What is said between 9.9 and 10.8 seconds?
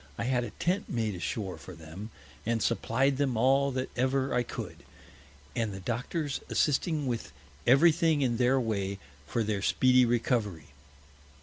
Recovery.